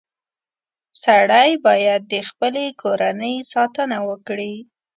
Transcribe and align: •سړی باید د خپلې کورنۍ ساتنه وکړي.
•سړی 1.03 1.51
باید 1.65 2.01
د 2.13 2.15
خپلې 2.29 2.65
کورنۍ 2.81 3.35
ساتنه 3.53 3.97
وکړي. 4.09 4.53